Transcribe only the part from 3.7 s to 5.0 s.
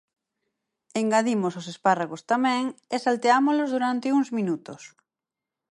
durante uns minutos.